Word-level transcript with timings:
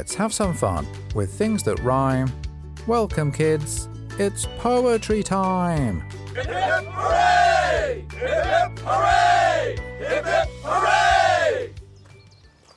Let's 0.00 0.14
have 0.14 0.32
some 0.32 0.54
fun 0.54 0.86
with 1.14 1.30
things 1.30 1.62
that 1.64 1.78
rhyme. 1.80 2.32
Welcome, 2.86 3.30
kids. 3.30 3.86
It's 4.18 4.46
poetry 4.56 5.22
time. 5.22 6.00
Hip 6.34 6.46
hip 6.46 6.86
hooray! 6.86 8.06
Hip 8.10 8.78
hooray! 8.78 9.76
Hooray! 10.64 11.74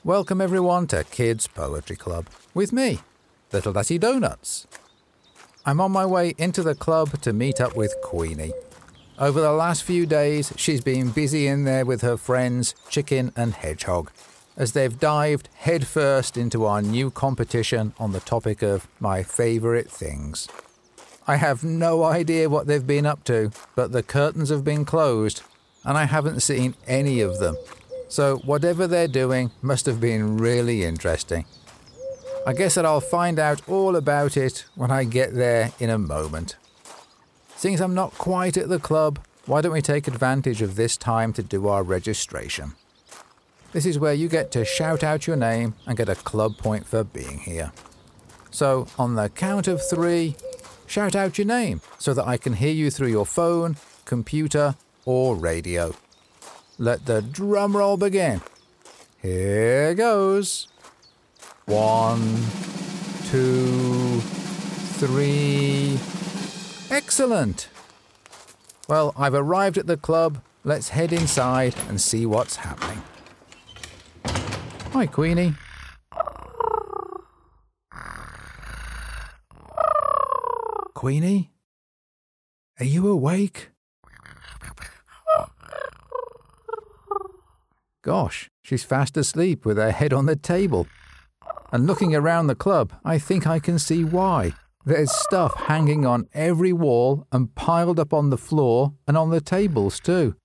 Welcome, 0.03 0.41
everyone, 0.41 0.85
to 0.87 1.05
Kids 1.05 1.47
Poetry 1.47 1.95
Club 1.95 2.27
with 2.53 2.73
me, 2.73 2.99
Little 3.53 3.71
Daddy 3.71 3.97
Donuts. 3.97 4.67
I'm 5.65 5.79
on 5.79 5.93
my 5.93 6.05
way 6.05 6.33
into 6.37 6.61
the 6.61 6.75
club 6.75 7.21
to 7.21 7.31
meet 7.31 7.61
up 7.61 7.73
with 7.73 7.95
Queenie. 8.03 8.51
Over 9.17 9.39
the 9.39 9.53
last 9.53 9.83
few 9.83 10.05
days, 10.05 10.51
she's 10.57 10.81
been 10.81 11.11
busy 11.11 11.47
in 11.47 11.63
there 11.63 11.85
with 11.85 12.01
her 12.01 12.17
friends, 12.17 12.75
Chicken 12.89 13.31
and 13.37 13.53
Hedgehog, 13.53 14.11
as 14.55 14.73
they've 14.73 14.99
dived 14.99 15.49
headfirst 15.55 16.37
into 16.37 16.65
our 16.65 16.81
new 16.81 17.09
competition 17.09 17.93
on 17.97 18.11
the 18.11 18.19
topic 18.19 18.61
of 18.61 18.87
my 18.99 19.23
favourite 19.23 19.89
things. 19.89 20.47
I 21.25 21.37
have 21.37 21.63
no 21.63 22.03
idea 22.03 22.49
what 22.49 22.67
they've 22.67 22.85
been 22.85 23.05
up 23.05 23.23
to, 23.25 23.51
but 23.75 23.91
the 23.91 24.03
curtains 24.03 24.49
have 24.49 24.63
been 24.63 24.83
closed, 24.83 25.41
and 25.85 25.97
I 25.97 26.05
haven't 26.05 26.41
seen 26.41 26.75
any 26.85 27.21
of 27.21 27.39
them. 27.39 27.55
So, 28.09 28.37
whatever 28.37 28.87
they're 28.87 29.07
doing 29.07 29.51
must 29.61 29.85
have 29.85 29.99
been 29.99 30.37
really 30.37 30.83
interesting. 30.83 31.45
I 32.45 32.51
guess 32.53 32.75
that 32.75 32.85
I'll 32.85 32.99
find 32.99 33.39
out 33.39 33.67
all 33.69 33.95
about 33.95 34.35
it 34.35 34.65
when 34.75 34.91
I 34.91 35.05
get 35.05 35.33
there 35.33 35.71
in 35.79 35.89
a 35.89 35.97
moment. 35.97 36.57
Since 37.55 37.79
I'm 37.79 37.93
not 37.93 38.11
quite 38.17 38.57
at 38.57 38.67
the 38.67 38.79
club, 38.79 39.19
why 39.45 39.61
don't 39.61 39.71
we 39.71 39.81
take 39.81 40.09
advantage 40.09 40.61
of 40.61 40.75
this 40.75 40.97
time 40.97 41.31
to 41.33 41.41
do 41.41 41.69
our 41.69 41.83
registration? 41.83 42.73
This 43.73 43.87
is 43.87 43.97
where 43.97 44.13
you 44.13 44.29
get 44.29 44.51
to 44.51 44.63
shout 44.63 45.03
out 45.03 45.25
your 45.25 45.35
name 45.35 45.73
and 45.87 45.97
get 45.97 46.07
a 46.07 46.13
club 46.13 46.57
point 46.59 46.85
for 46.85 47.03
being 47.03 47.39
here. 47.39 47.71
So, 48.51 48.85
on 48.99 49.15
the 49.15 49.29
count 49.29 49.67
of 49.67 49.81
three, 49.89 50.35
shout 50.85 51.15
out 51.15 51.39
your 51.39 51.47
name 51.47 51.81
so 51.97 52.13
that 52.13 52.27
I 52.27 52.37
can 52.37 52.53
hear 52.53 52.71
you 52.71 52.91
through 52.91 53.07
your 53.07 53.25
phone, 53.25 53.77
computer, 54.05 54.75
or 55.05 55.35
radio. 55.35 55.95
Let 56.77 57.07
the 57.07 57.23
drum 57.23 57.75
roll 57.75 57.97
begin. 57.97 58.41
Here 59.19 59.95
goes. 59.95 60.67
One, 61.65 62.21
two, 63.31 64.19
three. 64.99 65.97
Excellent. 66.91 67.69
Well, 68.87 69.15
I've 69.17 69.33
arrived 69.33 69.79
at 69.79 69.87
the 69.87 69.97
club. 69.97 70.43
Let's 70.63 70.89
head 70.89 71.11
inside 71.11 71.73
and 71.89 71.99
see 71.99 72.27
what's 72.27 72.57
happening. 72.57 73.01
Hi, 74.93 75.07
Queenie. 75.07 75.55
Queenie? 80.93 81.51
Are 82.79 82.85
you 82.85 83.07
awake? 83.07 83.71
Gosh, 88.03 88.51
she's 88.61 88.83
fast 88.83 89.17
asleep 89.17 89.65
with 89.65 89.77
her 89.77 89.89
head 89.89 90.13
on 90.13 90.27
the 90.27 90.35
table. 90.35 90.85
And 91.71 91.87
looking 91.87 92.13
around 92.13 92.45
the 92.45 92.53
club, 92.53 92.93
I 93.03 93.17
think 93.17 93.47
I 93.47 93.57
can 93.57 93.79
see 93.79 94.03
why. 94.03 94.53
There's 94.85 95.11
stuff 95.11 95.55
hanging 95.55 96.05
on 96.05 96.27
every 96.35 96.71
wall 96.71 97.25
and 97.31 97.55
piled 97.55 97.99
up 97.99 98.13
on 98.13 98.29
the 98.29 98.37
floor 98.37 98.93
and 99.07 99.17
on 99.17 99.31
the 99.31 99.41
tables 99.41 99.99
too. 99.99 100.35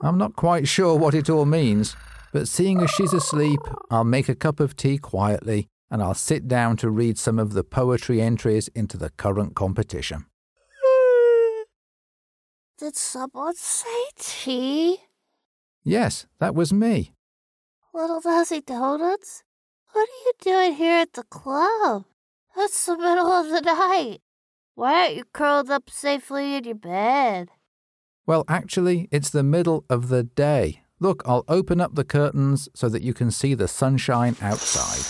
I'm 0.00 0.16
not 0.16 0.36
quite 0.36 0.68
sure 0.68 0.96
what 0.96 1.12
it 1.12 1.28
all 1.28 1.44
means, 1.44 1.96
but 2.32 2.48
seeing 2.48 2.80
as 2.80 2.90
she's 2.90 3.12
asleep, 3.12 3.60
I'll 3.90 4.04
make 4.04 4.28
a 4.28 4.34
cup 4.34 4.60
of 4.60 4.76
tea 4.76 4.98
quietly 4.98 5.68
and 5.90 6.02
I'll 6.02 6.14
sit 6.14 6.48
down 6.48 6.76
to 6.78 6.90
read 6.90 7.18
some 7.18 7.38
of 7.38 7.52
the 7.52 7.64
poetry 7.64 8.20
entries 8.20 8.68
into 8.68 8.96
the 8.96 9.10
current 9.10 9.54
competition. 9.54 10.26
Did 12.78 12.96
someone 12.96 13.54
say 13.56 14.04
tea? 14.18 14.98
Yes, 15.82 16.26
that 16.38 16.54
was 16.54 16.72
me. 16.72 17.12
Little 17.94 18.20
Dazzy 18.20 18.64
Donuts? 18.64 19.42
What 19.92 20.08
are 20.08 20.22
you 20.26 20.32
doing 20.40 20.74
here 20.74 20.98
at 20.98 21.14
the 21.14 21.24
club? 21.24 22.04
It's 22.56 22.86
the 22.86 22.96
middle 22.96 23.32
of 23.32 23.48
the 23.48 23.60
night. 23.60 24.20
Why 24.74 25.04
aren't 25.04 25.16
you 25.16 25.24
curled 25.32 25.70
up 25.70 25.88
safely 25.90 26.56
in 26.56 26.64
your 26.64 26.74
bed? 26.74 27.48
Well, 28.26 28.44
actually, 28.48 29.08
it's 29.10 29.30
the 29.30 29.42
middle 29.42 29.84
of 29.88 30.08
the 30.08 30.22
day. 30.22 30.82
Look, 31.00 31.22
I'll 31.24 31.44
open 31.46 31.80
up 31.80 31.94
the 31.94 32.04
curtains 32.04 32.68
so 32.74 32.88
that 32.88 33.02
you 33.02 33.14
can 33.14 33.30
see 33.30 33.54
the 33.54 33.68
sunshine 33.68 34.36
outside. 34.40 35.04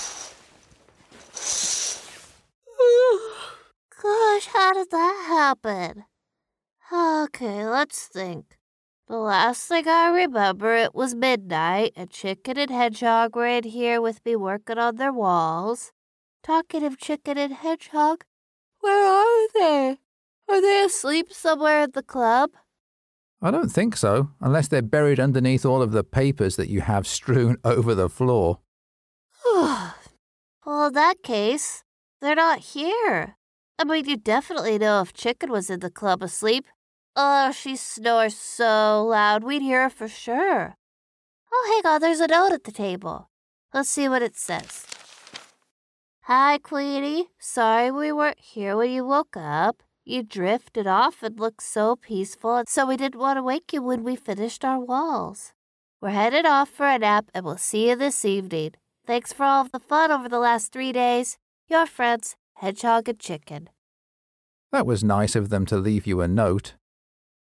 Gosh, 4.02 4.46
how 4.52 4.74
did 4.74 4.90
that 4.90 5.24
happen? 5.28 6.04
Okay, 6.92 7.66
let's 7.66 8.06
think. 8.06 8.58
The 9.08 9.16
last 9.16 9.66
thing 9.66 9.88
I 9.88 10.08
remember, 10.08 10.74
it 10.74 10.94
was 10.94 11.14
midnight, 11.14 11.92
and 11.96 12.10
Chicken 12.10 12.58
and 12.58 12.70
Hedgehog 12.70 13.34
were 13.34 13.46
in 13.46 13.64
here 13.64 14.02
with 14.02 14.22
me 14.26 14.36
working 14.36 14.76
on 14.76 14.96
their 14.96 15.12
walls. 15.14 15.92
Talking 16.42 16.84
of 16.84 16.98
Chicken 16.98 17.38
and 17.38 17.54
Hedgehog, 17.54 18.24
where 18.80 19.06
are 19.06 19.48
they? 19.54 19.98
Are 20.50 20.60
they 20.60 20.84
asleep 20.84 21.32
somewhere 21.32 21.80
at 21.80 21.94
the 21.94 22.02
club? 22.02 22.50
I 23.40 23.52
don't 23.52 23.68
think 23.68 23.96
so, 23.96 24.30
unless 24.40 24.66
they're 24.68 24.82
buried 24.82 25.20
underneath 25.20 25.64
all 25.64 25.80
of 25.80 25.92
the 25.92 26.02
papers 26.02 26.56
that 26.56 26.68
you 26.68 26.80
have 26.80 27.06
strewn 27.16 27.56
over 27.64 27.94
the 27.94 28.08
floor. 28.08 28.60
well, 29.44 29.94
in 30.66 30.92
that 30.94 31.22
case, 31.22 31.84
they're 32.20 32.34
not 32.34 32.58
here. 32.58 33.36
I 33.78 33.84
mean, 33.84 34.06
you 34.06 34.16
definitely 34.16 34.76
know 34.78 35.00
if 35.02 35.12
Chicken 35.12 35.52
was 35.52 35.70
in 35.70 35.80
the 35.80 35.90
club 35.90 36.22
asleep. 36.22 36.66
Oh, 37.14 37.52
she 37.52 37.76
snores 37.76 38.36
so 38.36 39.06
loud, 39.08 39.44
we'd 39.44 39.62
hear 39.62 39.82
her 39.82 39.90
for 39.90 40.08
sure. 40.08 40.76
Oh, 41.52 41.80
hang 41.82 41.92
on, 41.92 42.00
there's 42.00 42.20
a 42.20 42.26
note 42.26 42.52
at 42.52 42.64
the 42.64 42.72
table. 42.72 43.30
Let's 43.72 43.88
see 43.88 44.08
what 44.08 44.22
it 44.22 44.36
says. 44.36 44.86
Hi, 46.22 46.58
Queenie. 46.58 47.28
Sorry 47.38 47.90
we 47.90 48.12
weren't 48.12 48.40
here 48.40 48.76
when 48.76 48.90
you 48.90 49.04
woke 49.04 49.36
up. 49.36 49.82
You 50.08 50.22
drifted 50.22 50.86
off 50.86 51.22
and 51.22 51.38
looked 51.38 51.62
so 51.62 51.94
peaceful, 51.94 52.56
and 52.56 52.66
so 52.66 52.86
we 52.86 52.96
didn't 52.96 53.20
want 53.20 53.36
to 53.36 53.42
wake 53.42 53.74
you 53.74 53.82
when 53.82 54.02
we 54.04 54.16
finished 54.16 54.64
our 54.64 54.80
walls. 54.80 55.52
We're 56.00 56.08
headed 56.08 56.46
off 56.46 56.70
for 56.70 56.88
a 56.88 56.98
nap, 56.98 57.26
and 57.34 57.44
we'll 57.44 57.58
see 57.58 57.90
you 57.90 57.94
this 57.96 58.24
evening. 58.24 58.70
Thanks 59.06 59.34
for 59.34 59.44
all 59.44 59.66
of 59.66 59.70
the 59.70 59.78
fun 59.78 60.10
over 60.10 60.26
the 60.26 60.38
last 60.38 60.72
three 60.72 60.92
days. 60.92 61.36
Your 61.68 61.84
friends, 61.84 62.36
Hedgehog 62.54 63.06
and 63.10 63.18
Chicken. 63.18 63.68
That 64.72 64.86
was 64.86 65.04
nice 65.04 65.36
of 65.36 65.50
them 65.50 65.66
to 65.66 65.76
leave 65.76 66.06
you 66.06 66.22
a 66.22 66.26
note. 66.26 66.72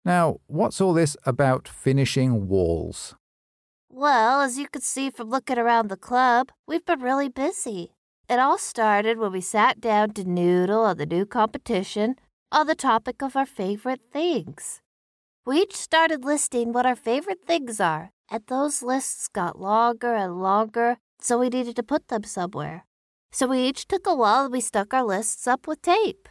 Now, 0.02 0.38
what's 0.46 0.80
all 0.80 0.94
this 0.94 1.18
about 1.26 1.68
finishing 1.68 2.48
walls? 2.48 3.14
Well, 3.90 4.40
as 4.40 4.56
you 4.56 4.68
could 4.68 4.82
see 4.82 5.10
from 5.10 5.28
looking 5.28 5.58
around 5.58 5.90
the 5.90 5.98
club, 5.98 6.50
we've 6.66 6.86
been 6.86 7.02
really 7.02 7.28
busy. 7.28 7.92
It 8.26 8.38
all 8.38 8.56
started 8.56 9.18
when 9.18 9.32
we 9.32 9.42
sat 9.42 9.82
down 9.82 10.14
to 10.14 10.24
noodle 10.24 10.80
on 10.80 10.96
the 10.96 11.04
new 11.04 11.26
competition 11.26 12.16
on 12.54 12.68
the 12.68 12.74
topic 12.76 13.20
of 13.20 13.34
our 13.34 13.44
favorite 13.44 14.00
things. 14.12 14.80
We 15.44 15.62
each 15.62 15.74
started 15.74 16.24
listing 16.24 16.72
what 16.72 16.86
our 16.86 16.94
favorite 16.94 17.44
things 17.44 17.80
are, 17.80 18.12
and 18.30 18.44
those 18.46 18.80
lists 18.80 19.26
got 19.26 19.60
longer 19.60 20.14
and 20.14 20.40
longer, 20.40 20.98
so 21.20 21.36
we 21.38 21.48
needed 21.48 21.74
to 21.74 21.82
put 21.82 22.06
them 22.06 22.22
somewhere. 22.22 22.86
So 23.32 23.48
we 23.48 23.58
each 23.58 23.88
took 23.88 24.06
a 24.06 24.14
wall 24.14 24.44
and 24.44 24.52
we 24.52 24.60
stuck 24.60 24.94
our 24.94 25.02
lists 25.02 25.48
up 25.48 25.66
with 25.66 25.82
tape. 25.82 26.28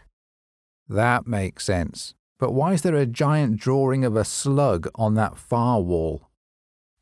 That 0.88 1.28
makes 1.28 1.66
sense. 1.66 2.14
But 2.40 2.54
why 2.54 2.72
is 2.72 2.84
there 2.84 2.96
a 2.96 3.06
giant 3.06 3.58
drawing 3.58 4.06
of 4.06 4.16
a 4.16 4.24
slug 4.24 4.88
on 4.96 5.16
that 5.16 5.38
far 5.38 5.81
wall? 5.81 6.30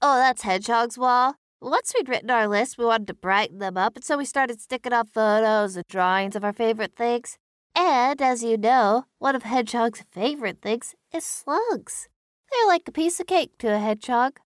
Oh, 0.01 0.18
that's 0.18 0.41
Hedgehog's 0.41 0.97
wall. 0.97 1.35
Once 1.62 1.94
we'd 1.95 2.09
written 2.09 2.31
our 2.31 2.47
list, 2.47 2.79
we 2.79 2.85
wanted 2.85 3.06
to 3.06 3.13
brighten 3.13 3.59
them 3.59 3.77
up, 3.77 3.95
and 3.95 4.03
so 4.03 4.18
we 4.18 4.25
started 4.25 4.59
sticking 4.59 4.94
up 4.94 5.09
photos 5.09 5.75
and 5.75 5.85
drawings 5.88 6.35
of 6.35 6.44
our 6.44 6.53
favorite 6.53 6.95
things. 6.95 7.38
And, 7.75 8.21
as 8.21 8.44
you 8.44 8.57
know, 8.57 9.06
one 9.19 9.35
of 9.35 9.44
Hedgehog's 9.44 10.03
favorite 10.12 10.62
things 10.62 10.95
is 11.13 11.25
slugs. 11.25 12.09
They're 12.51 12.68
like 12.68 12.88
a 12.88 12.91
piece 12.91 13.19
of 13.19 13.27
cake 13.27 13.57
to 13.59 13.73
a 13.73 13.79
hedgehog. 13.79 14.39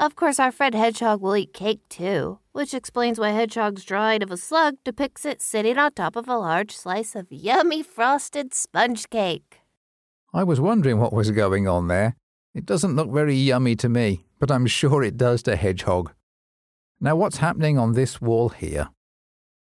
Of 0.00 0.16
course, 0.16 0.40
our 0.40 0.50
friend 0.50 0.74
Hedgehog 0.74 1.20
will 1.20 1.36
eat 1.36 1.52
cake 1.52 1.86
too, 1.88 2.38
which 2.52 2.72
explains 2.72 3.20
why 3.20 3.30
Hedgehog's 3.30 3.84
drawing 3.84 4.22
of 4.22 4.30
a 4.30 4.36
slug 4.36 4.76
depicts 4.84 5.26
it 5.26 5.42
sitting 5.42 5.78
on 5.78 5.92
top 5.92 6.16
of 6.16 6.28
a 6.28 6.38
large 6.38 6.74
slice 6.74 7.14
of 7.14 7.26
yummy 7.30 7.82
frosted 7.82 8.54
sponge 8.54 9.10
cake. 9.10 9.60
I 10.32 10.44
was 10.44 10.60
wondering 10.60 10.98
what 10.98 11.12
was 11.12 11.30
going 11.30 11.68
on 11.68 11.88
there. 11.88 12.16
It 12.54 12.64
doesn't 12.64 12.96
look 12.96 13.10
very 13.12 13.36
yummy 13.36 13.76
to 13.76 13.88
me, 13.88 14.24
but 14.38 14.50
I'm 14.50 14.66
sure 14.66 15.02
it 15.02 15.18
does 15.18 15.42
to 15.44 15.56
Hedgehog. 15.56 16.12
Now, 17.00 17.16
what's 17.16 17.38
happening 17.38 17.78
on 17.78 17.92
this 17.92 18.20
wall 18.20 18.48
here? 18.48 18.88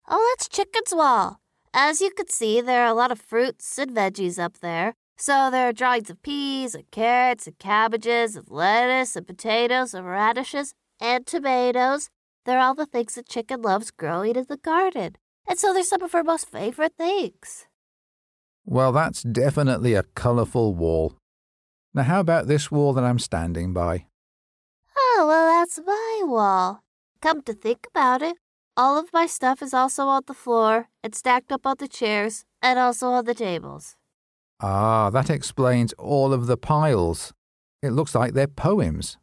Oh, 0.08 0.32
that's 0.32 0.48
Chicken's 0.48 0.94
wall. 0.94 1.40
As 1.72 2.00
you 2.00 2.10
could 2.10 2.30
see, 2.30 2.60
there 2.60 2.82
are 2.82 2.90
a 2.90 2.94
lot 2.94 3.12
of 3.12 3.20
fruits 3.20 3.78
and 3.78 3.92
veggies 3.92 4.38
up 4.38 4.58
there. 4.58 4.94
So 5.16 5.50
there 5.50 5.68
are 5.68 5.72
drawings 5.72 6.10
of 6.10 6.22
peas 6.22 6.74
and 6.74 6.90
carrots 6.90 7.46
and 7.46 7.58
cabbages 7.58 8.34
and 8.34 8.48
lettuce 8.48 9.14
and 9.14 9.26
potatoes 9.26 9.94
and 9.94 10.06
radishes 10.06 10.74
and 11.00 11.26
tomatoes. 11.26 12.08
They're 12.44 12.58
all 12.58 12.74
the 12.74 12.86
things 12.86 13.14
that 13.14 13.28
Chicken 13.28 13.62
loves 13.62 13.90
growing 13.90 14.34
in 14.34 14.46
the 14.48 14.56
garden. 14.56 15.16
And 15.46 15.58
so 15.58 15.72
they're 15.72 15.82
some 15.84 16.02
of 16.02 16.12
her 16.12 16.24
most 16.24 16.50
favorite 16.50 16.94
things. 16.96 17.66
Well, 18.64 18.92
that's 18.92 19.22
definitely 19.22 19.94
a 19.94 20.02
colourful 20.02 20.74
wall. 20.74 21.14
Now, 21.92 22.04
how 22.04 22.20
about 22.20 22.46
this 22.46 22.70
wall 22.70 22.92
that 22.94 23.04
I'm 23.04 23.18
standing 23.18 23.72
by? 23.72 24.06
Oh, 24.96 25.24
well, 25.28 25.48
that's 25.48 25.80
my 25.84 26.22
wall. 26.24 26.82
Come 27.20 27.42
to 27.42 27.52
think 27.52 27.86
about 27.90 28.22
it, 28.22 28.36
all 28.80 28.96
of 28.98 29.12
my 29.12 29.26
stuff 29.26 29.60
is 29.60 29.74
also 29.74 30.06
on 30.06 30.22
the 30.26 30.32
floor 30.32 30.88
and 31.04 31.14
stacked 31.14 31.52
up 31.52 31.66
on 31.66 31.76
the 31.78 31.86
chairs 31.86 32.46
and 32.62 32.78
also 32.78 33.08
on 33.08 33.26
the 33.26 33.34
tables. 33.34 33.96
Ah, 34.62 35.10
that 35.10 35.28
explains 35.28 35.92
all 35.98 36.32
of 36.32 36.46
the 36.46 36.56
piles. 36.56 37.34
It 37.82 37.90
looks 37.90 38.14
like 38.14 38.32
they're 38.32 38.46
poems. 38.46 39.18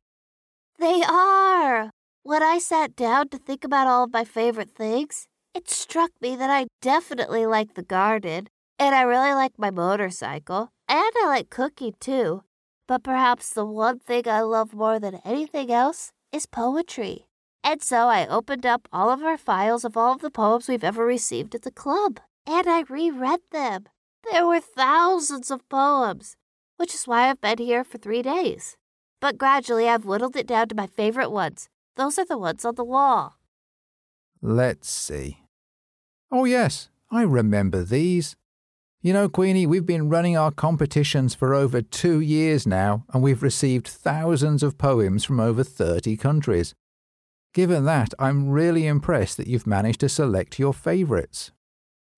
They 0.78 1.02
are. 1.02 1.90
When 2.22 2.44
I 2.44 2.60
sat 2.60 2.96
down 2.96 3.30
to 3.30 3.40
think 3.40 3.64
about 3.64 3.88
all 3.88 4.04
of 4.04 4.14
my 4.14 4.26
favorite 4.26 4.76
things, 4.76 5.26
it 5.56 5.68
struck 5.72 6.12
me 6.22 6.36
that 6.36 6.52
I 6.52 6.68
definitely 6.80 7.48
like 7.48 7.74
the 7.74 7.90
garden, 7.98 8.50
and 8.78 8.94
I 8.94 9.02
really 9.02 9.34
like 9.34 9.58
my 9.58 9.72
motorcycle, 9.72 10.70
and 10.88 11.12
I 11.24 11.26
like 11.26 11.50
cooking 11.50 11.96
too. 12.00 12.44
But 12.88 13.02
perhaps 13.04 13.54
the 13.54 13.66
one 13.66 13.98
thing 13.98 14.28
I 14.28 14.42
love 14.42 14.76
more 14.76 15.00
than 15.00 15.20
anything 15.26 15.72
else 15.72 16.12
is 16.32 16.46
poetry. 16.46 17.26
And 17.68 17.84
so 17.84 18.08
I 18.08 18.26
opened 18.26 18.66
up 18.66 18.88
all 18.94 19.10
of 19.10 19.22
our 19.22 19.38
files 19.38 19.84
of 19.84 19.98
all 19.98 20.14
of 20.14 20.22
the 20.22 20.30
poems 20.30 20.70
we've 20.70 20.86
ever 20.86 21.06
received 21.06 21.54
at 21.54 21.64
the 21.64 21.70
club, 21.70 22.22
and 22.46 22.66
I 22.66 22.86
reread 22.88 23.42
them. 23.52 23.90
There 24.32 24.48
were 24.48 24.62
thousands 24.62 25.52
of 25.52 25.68
poems, 25.68 26.38
which 26.78 26.96
is 26.96 27.10
why 27.10 27.30
I've 27.30 27.42
been 27.42 27.58
here 27.58 27.84
for 27.84 27.98
three 27.98 28.22
days. 28.22 28.78
But 29.20 29.38
gradually 29.38 29.90
I've 29.90 30.06
whittled 30.06 30.38
it 30.38 30.48
down 30.48 30.70
to 30.70 30.76
my 30.76 30.88
favorite 30.88 31.30
ones. 31.30 31.68
Those 31.98 32.18
are 32.18 32.24
the 32.24 32.38
ones 32.38 32.64
on 32.64 32.76
the 32.76 32.86
wall. 32.86 33.36
Let's 34.42 34.90
see. 34.90 35.44
Oh, 36.32 36.46
yes, 36.46 36.88
I 37.12 37.24
remember 37.24 37.84
these. 37.84 38.38
You 39.02 39.12
know, 39.12 39.28
Queenie, 39.28 39.68
we've 39.68 39.86
been 39.86 40.08
running 40.08 40.38
our 40.38 40.52
competitions 40.52 41.36
for 41.36 41.54
over 41.54 41.82
two 41.82 42.22
years 42.22 42.66
now, 42.66 43.04
and 43.12 43.22
we've 43.22 43.44
received 43.44 43.90
thousands 43.90 44.64
of 44.64 44.78
poems 44.78 45.26
from 45.26 45.42
over 45.42 45.66
30 45.66 46.16
countries. 46.16 46.74
Given 47.54 47.86
that, 47.86 48.14
I'm 48.20 48.50
really 48.50 48.86
impressed 48.86 49.38
that 49.38 49.48
you've 49.48 49.68
managed 49.68 50.00
to 50.02 50.10
select 50.10 50.60
your 50.60 50.74
favourites. 50.74 51.52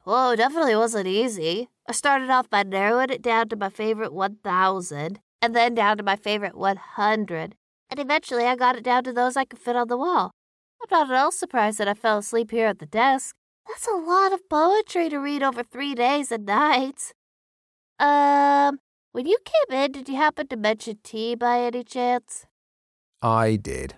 Well, 0.06 0.32
it 0.32 0.38
definitely 0.38 0.76
wasn't 0.76 1.08
easy. 1.08 1.70
I 1.88 1.92
started 1.92 2.30
off 2.30 2.50
by 2.50 2.64
narrowing 2.64 3.10
it 3.10 3.22
down 3.22 3.50
to 3.50 3.56
my 3.56 3.70
favorite 3.70 4.14
1,000, 4.14 5.20
and 5.42 5.56
then 5.56 5.76
down 5.76 5.98
to 5.98 6.04
my 6.04 6.16
favorite 6.16 6.56
100, 6.56 7.56
and 7.90 8.00
eventually 8.00 8.46
I 8.46 8.56
got 8.56 8.76
it 8.76 8.84
down 8.84 9.04
to 9.06 9.14
those 9.14 9.38
I 9.38 9.46
could 9.46 9.60
fit 9.60 9.76
on 9.76 9.88
the 9.88 9.98
wall. 9.98 10.32
I'm 10.82 10.88
not 10.92 11.12
at 11.12 11.22
all 11.22 11.32
surprised 11.32 11.78
that 11.80 11.88
I 11.88 11.94
fell 11.94 12.18
asleep 12.20 12.52
here 12.52 12.68
at 12.68 12.80
the 12.80 12.86
desk. 12.86 13.36
That's 13.68 13.88
a 13.88 13.96
lot 13.98 14.34
of 14.34 14.48
poetry 14.50 15.10
to 15.10 15.18
read 15.20 15.44
over 15.44 15.64
three 15.64 15.94
days 15.94 16.32
and 16.32 16.46
nights. 16.46 17.14
Um, 18.00 18.80
when 19.12 19.26
you 19.26 19.38
came 19.46 19.78
in, 19.78 19.92
did 19.92 20.10
you 20.10 20.16
happen 20.16 20.48
to 20.48 20.56
mention 20.56 21.00
tea 21.04 21.36
by 21.36 21.60
any 21.60 21.84
chance? 21.84 22.46
I 23.22 23.58
did. 23.58 23.96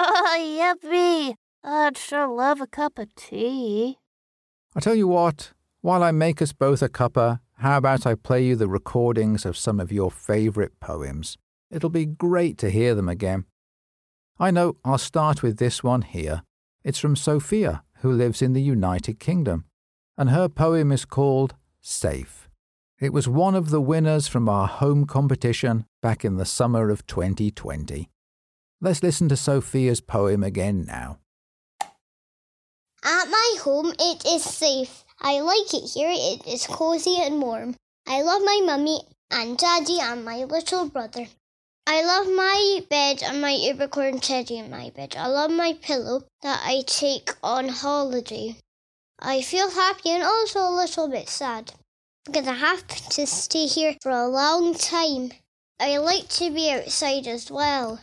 Oh, 0.02 0.36
yippee! 0.38 1.34
I'd 1.62 1.98
sure 1.98 2.26
love 2.26 2.62
a 2.62 2.66
cup 2.66 2.98
of 2.98 3.14
tea. 3.16 3.98
I 4.74 4.80
tell 4.80 4.94
you 4.94 5.06
what, 5.06 5.52
while 5.82 6.02
I 6.02 6.10
make 6.10 6.40
us 6.40 6.54
both 6.54 6.80
a 6.80 6.88
cuppa, 6.88 7.40
how 7.58 7.76
about 7.76 8.06
I 8.06 8.14
play 8.14 8.46
you 8.46 8.56
the 8.56 8.66
recordings 8.66 9.44
of 9.44 9.58
some 9.58 9.78
of 9.78 9.92
your 9.92 10.10
favourite 10.10 10.80
poems? 10.80 11.36
It'll 11.70 11.90
be 11.90 12.06
great 12.06 12.56
to 12.58 12.70
hear 12.70 12.94
them 12.94 13.10
again. 13.10 13.44
I 14.38 14.50
know 14.50 14.76
I'll 14.86 14.96
start 14.96 15.42
with 15.42 15.58
this 15.58 15.84
one 15.84 16.00
here. 16.00 16.44
It's 16.82 16.98
from 16.98 17.14
Sophia, 17.14 17.82
who 17.98 18.10
lives 18.10 18.40
in 18.40 18.54
the 18.54 18.62
United 18.62 19.20
Kingdom, 19.20 19.66
and 20.16 20.30
her 20.30 20.48
poem 20.48 20.92
is 20.92 21.04
called 21.04 21.56
Safe. 21.82 22.48
It 22.98 23.12
was 23.12 23.28
one 23.28 23.54
of 23.54 23.68
the 23.68 23.82
winners 23.82 24.28
from 24.28 24.48
our 24.48 24.66
home 24.66 25.04
competition 25.04 25.84
back 26.00 26.24
in 26.24 26.36
the 26.36 26.46
summer 26.46 26.88
of 26.88 27.06
2020. 27.06 28.08
Let's 28.82 29.02
listen 29.02 29.28
to 29.28 29.36
Sophia's 29.36 30.00
poem 30.00 30.42
again 30.42 30.86
now. 30.86 31.18
At 33.04 33.26
my 33.28 33.56
home, 33.60 33.92
it 33.98 34.24
is 34.24 34.42
safe. 34.42 35.04
I 35.20 35.40
like 35.40 35.74
it 35.74 35.90
here. 35.92 36.08
It 36.10 36.46
is 36.46 36.66
cozy 36.66 37.16
and 37.20 37.42
warm. 37.42 37.76
I 38.06 38.22
love 38.22 38.40
my 38.42 38.62
mummy 38.64 39.00
and 39.30 39.58
daddy 39.58 40.00
and 40.00 40.24
my 40.24 40.44
little 40.44 40.88
brother. 40.88 41.26
I 41.86 42.02
love 42.04 42.26
my 42.28 42.80
bed 42.88 43.22
and 43.22 43.42
my 43.42 43.50
unicorn 43.50 44.18
teddy 44.18 44.56
in 44.56 44.70
my 44.70 44.88
bed. 44.96 45.14
I 45.14 45.26
love 45.26 45.50
my 45.50 45.74
pillow 45.74 46.22
that 46.42 46.62
I 46.64 46.82
take 46.86 47.32
on 47.42 47.68
holiday. 47.68 48.56
I 49.18 49.42
feel 49.42 49.70
happy 49.70 50.08
and 50.08 50.22
also 50.22 50.60
a 50.60 50.70
little 50.74 51.08
bit 51.08 51.28
sad 51.28 51.74
because 52.24 52.48
I 52.48 52.54
have 52.54 52.86
to 52.86 53.26
stay 53.26 53.66
here 53.66 53.94
for 54.00 54.10
a 54.10 54.26
long 54.26 54.72
time. 54.72 55.32
I 55.78 55.98
like 55.98 56.28
to 56.30 56.50
be 56.50 56.70
outside 56.70 57.26
as 57.26 57.50
well. 57.50 58.00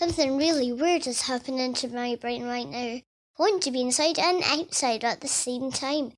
Something 0.00 0.38
really 0.38 0.72
weird 0.72 1.06
is 1.06 1.20
happening 1.20 1.74
to 1.74 1.88
my 1.88 2.16
brain 2.16 2.44
right 2.44 2.66
now. 2.66 2.78
I 2.78 3.04
want 3.38 3.62
to 3.64 3.70
be 3.70 3.82
inside 3.82 4.18
and 4.18 4.42
outside 4.42 5.04
at 5.04 5.20
the 5.20 5.28
same 5.28 5.70
time. 5.70 6.14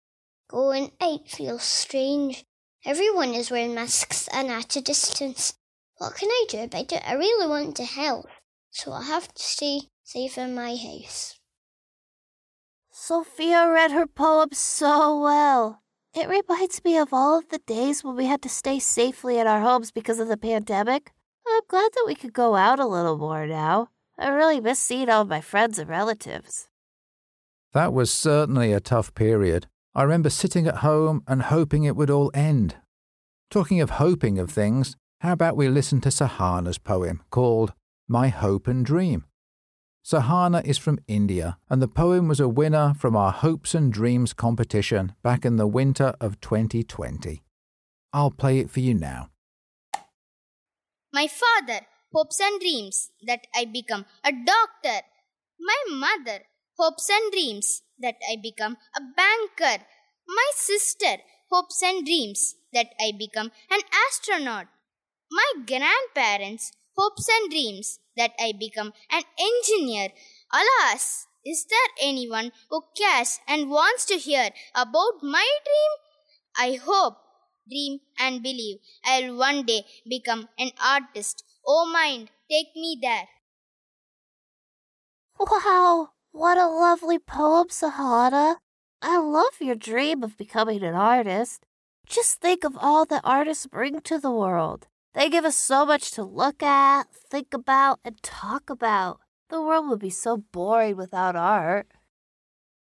Going 0.48 0.92
out 1.00 1.28
feels 1.28 1.64
strange. 1.64 2.44
Everyone 2.84 3.34
is 3.34 3.50
wearing 3.50 3.74
masks 3.74 4.28
and 4.32 4.52
at 4.52 4.76
a 4.76 4.80
distance. 4.80 5.54
What 5.96 6.14
can 6.14 6.28
I 6.28 6.44
do 6.48 6.62
about 6.62 6.92
it? 6.92 7.02
I 7.04 7.14
really 7.14 7.48
want 7.48 7.74
to 7.78 7.84
help, 7.84 8.26
so 8.70 8.92
I 8.92 9.02
have 9.02 9.34
to 9.34 9.42
stay 9.42 9.80
safe 10.04 10.38
in 10.38 10.54
my 10.54 10.76
house. 10.76 11.40
Sophia 12.92 13.68
read 13.68 13.90
her 13.90 14.06
poem 14.06 14.50
so 14.52 15.20
well. 15.20 15.82
It 16.14 16.28
reminds 16.28 16.84
me 16.84 16.98
of 16.98 17.12
all 17.12 17.36
of 17.36 17.48
the 17.48 17.58
days 17.58 18.04
when 18.04 18.14
we 18.14 18.26
had 18.26 18.42
to 18.42 18.48
stay 18.48 18.78
safely 18.78 19.40
in 19.40 19.48
our 19.48 19.60
homes 19.60 19.90
because 19.90 20.20
of 20.20 20.28
the 20.28 20.36
pandemic. 20.36 21.10
I'm 21.46 21.62
glad 21.68 21.90
that 21.92 22.04
we 22.06 22.14
could 22.14 22.32
go 22.32 22.54
out 22.54 22.78
a 22.78 22.86
little 22.86 23.18
more 23.18 23.46
now. 23.46 23.88
I 24.18 24.28
really 24.28 24.60
miss 24.60 24.78
seeing 24.78 25.08
all 25.08 25.24
my 25.24 25.40
friends 25.40 25.78
and 25.78 25.88
relatives. 25.88 26.68
That 27.72 27.92
was 27.92 28.10
certainly 28.10 28.72
a 28.72 28.80
tough 28.80 29.14
period. 29.14 29.66
I 29.94 30.02
remember 30.02 30.30
sitting 30.30 30.66
at 30.66 30.76
home 30.76 31.22
and 31.26 31.42
hoping 31.42 31.84
it 31.84 31.96
would 31.96 32.10
all 32.10 32.30
end. 32.34 32.76
Talking 33.50 33.80
of 33.80 33.90
hoping 33.90 34.38
of 34.38 34.50
things, 34.50 34.96
how 35.20 35.32
about 35.32 35.56
we 35.56 35.68
listen 35.68 36.00
to 36.02 36.08
Sahana's 36.08 36.78
poem 36.78 37.22
called 37.30 37.72
My 38.08 38.28
Hope 38.28 38.66
and 38.66 38.84
Dream? 38.84 39.24
Sahana 40.04 40.64
is 40.64 40.78
from 40.78 40.98
India, 41.06 41.58
and 41.70 41.80
the 41.80 41.88
poem 41.88 42.26
was 42.26 42.40
a 42.40 42.48
winner 42.48 42.92
from 42.94 43.14
our 43.14 43.30
Hopes 43.30 43.74
and 43.74 43.92
Dreams 43.92 44.32
competition 44.32 45.12
back 45.22 45.44
in 45.44 45.56
the 45.56 45.66
winter 45.66 46.14
of 46.20 46.40
2020. 46.40 47.42
I'll 48.12 48.32
play 48.32 48.58
it 48.58 48.70
for 48.70 48.80
you 48.80 48.94
now. 48.94 49.31
My 51.12 51.28
father 51.28 51.86
hopes 52.12 52.40
and 52.40 52.60
dreams 52.60 53.10
that 53.26 53.46
I 53.54 53.64
become 53.64 54.06
a 54.24 54.32
doctor. 54.32 55.06
My 55.60 55.80
mother 55.90 56.44
hopes 56.78 57.08
and 57.10 57.32
dreams 57.32 57.82
that 57.98 58.16
I 58.30 58.36
become 58.42 58.76
a 58.96 59.00
banker. 59.00 59.84
My 60.26 60.50
sister 60.54 61.16
hopes 61.50 61.82
and 61.82 62.04
dreams 62.04 62.56
that 62.72 62.88
I 63.00 63.12
become 63.16 63.52
an 63.70 63.80
astronaut. 64.08 64.66
My 65.30 65.52
grandparents 65.66 66.72
hopes 66.96 67.28
and 67.28 67.50
dreams 67.50 67.98
that 68.16 68.32
I 68.38 68.52
become 68.58 68.92
an 69.10 69.22
engineer. 69.38 70.08
Alas, 70.52 71.26
is 71.44 71.64
there 71.66 72.08
anyone 72.08 72.52
who 72.70 72.84
cares 72.96 73.40
and 73.48 73.70
wants 73.70 74.04
to 74.06 74.16
hear 74.16 74.50
about 74.74 75.22
my 75.22 75.48
dream? 75.64 75.92
I 76.56 76.78
hope, 76.82 77.16
dream, 77.72 78.00
and 78.18 78.42
believe 78.42 78.78
I'll 79.04 79.36
one 79.36 79.64
day 79.64 79.82
become 80.08 80.48
an 80.58 80.70
artist. 80.84 81.44
Oh, 81.66 81.86
mind, 81.86 82.30
take 82.50 82.76
me 82.76 82.98
there. 83.00 83.28
Wow, 85.38 86.10
what 86.32 86.58
a 86.58 86.66
lovely 86.66 87.18
poem, 87.18 87.68
Sahana. 87.68 88.56
I 89.00 89.18
love 89.18 89.60
your 89.60 89.74
dream 89.74 90.22
of 90.22 90.36
becoming 90.36 90.82
an 90.82 90.94
artist. 90.94 91.66
Just 92.06 92.40
think 92.40 92.64
of 92.64 92.76
all 92.76 93.04
that 93.06 93.22
artists 93.24 93.66
bring 93.66 94.00
to 94.00 94.18
the 94.18 94.30
world. 94.30 94.86
They 95.14 95.28
give 95.28 95.44
us 95.44 95.56
so 95.56 95.84
much 95.84 96.10
to 96.12 96.22
look 96.22 96.62
at, 96.62 97.04
think 97.30 97.52
about, 97.52 98.00
and 98.04 98.22
talk 98.22 98.70
about. 98.70 99.20
The 99.50 99.60
world 99.60 99.88
would 99.88 100.00
be 100.00 100.10
so 100.10 100.36
boring 100.36 100.96
without 100.96 101.36
art. 101.36 101.86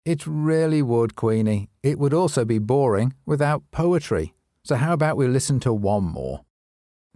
It 0.04 0.26
really 0.26 0.82
would, 0.82 1.16
Queenie. 1.16 1.68
It 1.82 1.98
would 1.98 2.14
also 2.14 2.44
be 2.44 2.58
boring 2.58 3.14
without 3.26 3.62
poetry. 3.72 4.35
So, 4.66 4.74
how 4.74 4.94
about 4.94 5.16
we 5.16 5.28
listen 5.28 5.60
to 5.60 5.72
one 5.72 6.02
more? 6.02 6.40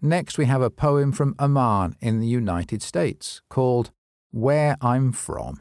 Next, 0.01 0.39
we 0.39 0.45
have 0.45 0.63
a 0.63 0.71
poem 0.71 1.11
from 1.11 1.35
Aman 1.41 1.97
in 1.99 2.21
the 2.21 2.29
United 2.29 2.81
States 2.81 3.43
called 3.51 3.91
Where 4.31 4.77
I'm 4.81 5.11
From. 5.11 5.61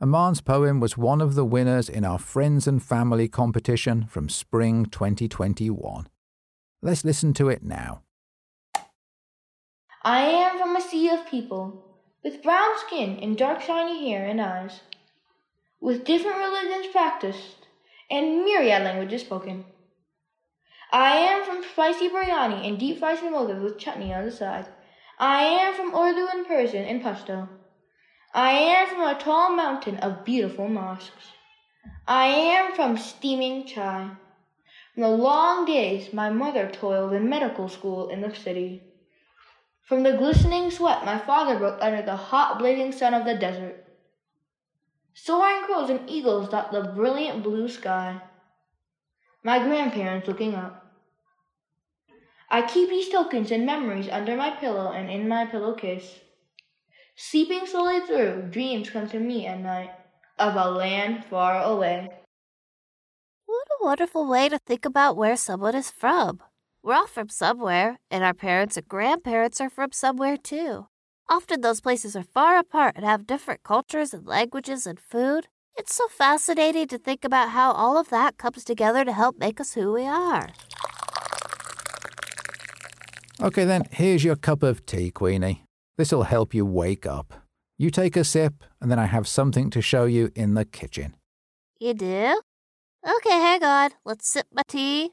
Aman's 0.00 0.40
poem 0.40 0.80
was 0.80 0.96
one 0.96 1.20
of 1.20 1.34
the 1.34 1.44
winners 1.44 1.90
in 1.90 2.06
our 2.06 2.18
Friends 2.18 2.66
and 2.66 2.82
Family 2.82 3.28
competition 3.28 4.06
from 4.06 4.30
spring 4.30 4.86
2021. 4.86 6.08
Let's 6.80 7.04
listen 7.04 7.34
to 7.34 7.50
it 7.50 7.62
now. 7.62 8.00
I 10.02 10.22
am 10.22 10.58
from 10.58 10.74
a 10.74 10.80
sea 10.80 11.10
of 11.10 11.28
people, 11.28 11.84
with 12.24 12.42
brown 12.42 12.78
skin 12.86 13.18
and 13.20 13.36
dark 13.36 13.60
shiny 13.60 14.08
hair 14.08 14.26
and 14.26 14.40
eyes, 14.40 14.80
with 15.82 16.06
different 16.06 16.38
religions 16.38 16.86
practiced 16.90 17.66
and 18.10 18.42
myriad 18.42 18.84
languages 18.84 19.20
spoken. 19.20 19.66
I 20.92 21.18
am 21.18 21.44
from 21.44 21.62
spicy 21.62 22.08
biryani 22.08 22.66
and 22.66 22.78
deep 22.78 22.98
fried 22.98 23.18
samosas 23.18 23.62
with 23.62 23.78
chutney 23.78 24.12
on 24.12 24.24
the 24.24 24.32
side. 24.32 24.66
I 25.18 25.42
am 25.42 25.74
from 25.74 25.94
Urdu 25.94 26.26
and 26.26 26.46
Persian 26.46 26.84
and 26.84 27.02
Pashto. 27.02 27.48
I 28.34 28.50
am 28.52 28.88
from 28.88 29.02
a 29.02 29.18
tall 29.18 29.54
mountain 29.54 29.98
of 29.98 30.24
beautiful 30.24 30.68
mosques. 30.68 31.32
I 32.08 32.26
am 32.26 32.74
from 32.74 32.96
steaming 32.96 33.66
chai. 33.66 34.10
From 34.94 35.02
the 35.02 35.10
long 35.10 35.64
days 35.64 36.12
my 36.12 36.28
mother 36.30 36.68
toiled 36.68 37.12
in 37.12 37.28
medical 37.28 37.68
school 37.68 38.08
in 38.08 38.20
the 38.20 38.34
city. 38.34 38.82
From 39.82 40.02
the 40.02 40.16
glistening 40.16 40.70
sweat 40.70 41.04
my 41.04 41.18
father 41.18 41.56
broke 41.56 41.78
under 41.80 42.02
the 42.02 42.16
hot 42.16 42.58
blazing 42.58 42.90
sun 42.90 43.14
of 43.14 43.24
the 43.24 43.34
desert. 43.34 43.84
Soaring 45.14 45.62
crows 45.64 45.90
and 45.90 46.08
eagles 46.10 46.48
dot 46.48 46.72
the 46.72 46.82
brilliant 46.82 47.42
blue 47.42 47.68
sky. 47.68 48.20
My 49.42 49.58
grandparents 49.58 50.28
looking 50.28 50.54
up. 50.54 50.86
I 52.50 52.62
keep 52.62 52.90
these 52.90 53.08
tokens 53.08 53.50
and 53.50 53.64
memories 53.64 54.08
under 54.08 54.36
my 54.36 54.50
pillow 54.50 54.92
and 54.92 55.08
in 55.08 55.28
my 55.28 55.46
pillowcase. 55.46 56.20
Sleeping 57.16 57.66
slowly 57.66 58.00
through, 58.00 58.48
dreams 58.50 58.90
come 58.90 59.08
to 59.08 59.20
me 59.20 59.46
at 59.46 59.60
night 59.60 59.90
of 60.38 60.56
a 60.56 60.70
land 60.70 61.24
far 61.24 61.62
away. 61.62 62.08
What 63.46 63.66
a 63.80 63.84
wonderful 63.84 64.28
way 64.28 64.48
to 64.48 64.58
think 64.58 64.84
about 64.84 65.16
where 65.16 65.36
someone 65.36 65.74
is 65.74 65.90
from. 65.90 66.42
We're 66.82 66.94
all 66.94 67.06
from 67.06 67.28
somewhere, 67.28 67.98
and 68.10 68.24
our 68.24 68.34
parents 68.34 68.76
and 68.76 68.88
grandparents 68.88 69.60
are 69.60 69.70
from 69.70 69.92
somewhere 69.92 70.36
too. 70.36 70.88
Often 71.28 71.60
those 71.60 71.80
places 71.80 72.16
are 72.16 72.24
far 72.24 72.58
apart 72.58 72.94
and 72.96 73.04
have 73.04 73.26
different 73.26 73.62
cultures 73.62 74.12
and 74.12 74.26
languages 74.26 74.86
and 74.86 74.98
food. 74.98 75.48
It's 75.80 75.94
so 75.94 76.08
fascinating 76.08 76.88
to 76.88 76.98
think 76.98 77.24
about 77.24 77.48
how 77.48 77.72
all 77.72 77.96
of 77.96 78.10
that 78.10 78.36
comes 78.36 78.64
together 78.64 79.02
to 79.02 79.14
help 79.14 79.38
make 79.38 79.58
us 79.62 79.72
who 79.72 79.94
we 79.94 80.04
are. 80.04 80.50
Okay, 83.40 83.64
then, 83.64 83.84
here's 83.90 84.22
your 84.22 84.36
cup 84.36 84.62
of 84.62 84.84
tea, 84.84 85.10
Queenie. 85.10 85.64
This'll 85.96 86.24
help 86.24 86.52
you 86.52 86.66
wake 86.66 87.06
up. 87.06 87.32
You 87.78 87.90
take 87.90 88.14
a 88.14 88.24
sip, 88.24 88.62
and 88.78 88.90
then 88.90 88.98
I 88.98 89.06
have 89.06 89.26
something 89.26 89.70
to 89.70 89.80
show 89.80 90.04
you 90.04 90.30
in 90.34 90.52
the 90.52 90.66
kitchen. 90.66 91.14
You 91.78 91.94
do? 91.94 92.42
Okay, 93.16 93.30
hang 93.30 93.64
on. 93.64 93.92
Let's 94.04 94.28
sip 94.28 94.48
my 94.52 94.64
tea. 94.68 95.12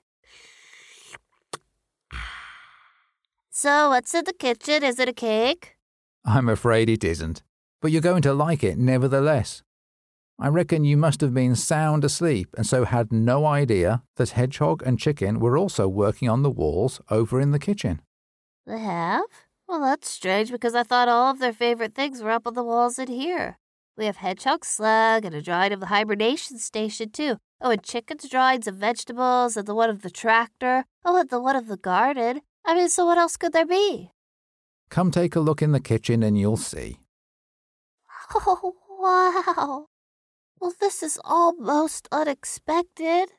So, 3.50 3.91
what's 3.91 4.13
in 4.13 4.25
the 4.25 4.33
kitchen? 4.33 4.83
Is 4.83 5.00
it 5.00 5.07
a 5.07 5.13
cake? 5.13 5.77
I'm 6.25 6.50
afraid 6.50 6.89
it 6.89 7.05
isn't, 7.05 7.41
but 7.81 7.93
you're 7.93 8.01
going 8.01 8.24
to 8.24 8.33
like 8.33 8.65
it 8.65 8.77
nevertheless. 8.77 9.63
I 10.39 10.50
reckon 10.50 10.84
you 10.84 10.98
must 10.98 11.22
have 11.22 11.34
been 11.34 11.56
sound 11.56 12.03
asleep 12.03 12.50
and 12.56 12.65
so 12.65 12.86
had 12.86 13.12
no 13.12 13.46
idea 13.46 14.03
that 14.17 14.32
Hedgehog 14.32 14.84
and 14.86 15.00
Chicken 15.00 15.39
were 15.39 15.58
also 15.58 15.88
working 15.88 16.29
on 16.29 16.44
the 16.44 16.51
walls 16.51 17.01
over 17.10 17.41
in 17.41 17.51
the 17.51 17.60
kitchen. 17.60 18.01
They 18.67 18.79
have? 18.79 19.25
Well, 19.67 19.82
that's 19.82 20.08
strange 20.10 20.51
because 20.51 20.75
I 20.75 20.84
thought 20.84 21.08
all 21.08 21.32
of 21.32 21.39
their 21.39 21.53
favorite 21.53 21.96
things 21.96 22.22
were 22.22 22.29
up 22.29 22.46
on 22.46 22.53
the 22.53 22.63
walls 22.63 23.00
in 23.00 23.08
here. 23.08 23.58
We 23.98 24.06
have 24.06 24.17
Hedgehog 24.17 24.63
Slug 24.63 25.25
and 25.25 25.34
a 25.34 25.41
drawing 25.41 25.74
of 25.74 25.79
the 25.79 25.88
hibernation 25.88 26.60
station, 26.60 27.10
too. 27.10 27.38
Oh, 27.60 27.72
and 27.72 27.82
Chicken's 27.82 28.29
drawings 28.29 28.67
of 28.67 28.75
vegetables 28.75 29.58
and 29.58 29.67
the 29.67 29.74
one 29.74 29.89
of 29.89 30.03
the 30.03 30.12
tractor. 30.12 30.86
Oh, 31.03 31.20
and 31.20 31.29
the 31.29 31.41
one 31.41 31.56
of 31.56 31.67
the 31.67 31.77
garden. 31.77 32.41
I 32.63 32.75
mean, 32.75 32.89
so 32.89 33.08
what 33.08 33.17
else 33.17 33.38
could 33.38 33.53
there 33.53 33.65
be? 33.65 34.12
Come 34.91 35.10
take 35.10 35.36
a 35.36 35.39
look 35.39 35.63
in 35.63 35.72
the 35.72 35.79
kitchen 35.79 36.22
and 36.22 36.38
you'll 36.38 36.58
see. 36.58 37.00
Oh, 38.36 38.75
wow. 39.00 39.88
Well, 40.59 40.73
this 40.79 41.03
is 41.03 41.19
almost 41.23 42.07
unexpected. 42.11 43.31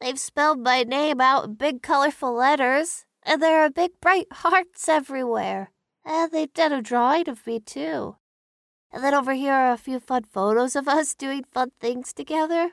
They've 0.00 0.18
spelled 0.18 0.60
my 0.60 0.82
name 0.82 1.20
out 1.20 1.44
in 1.44 1.54
big 1.54 1.82
colorful 1.82 2.34
letters, 2.34 3.04
and 3.22 3.42
there 3.42 3.62
are 3.62 3.70
big 3.70 3.92
bright 4.00 4.26
hearts 4.32 4.88
everywhere. 4.88 5.72
And 6.04 6.30
they've 6.32 6.52
done 6.52 6.72
a 6.72 6.82
drawing 6.82 7.28
of 7.28 7.46
me, 7.46 7.60
too. 7.60 8.16
And 8.92 9.02
then 9.02 9.14
over 9.14 9.32
here 9.32 9.52
are 9.52 9.72
a 9.72 9.78
few 9.78 10.00
fun 10.00 10.24
photos 10.24 10.76
of 10.76 10.88
us 10.88 11.14
doing 11.14 11.44
fun 11.52 11.70
things 11.80 12.12
together. 12.12 12.72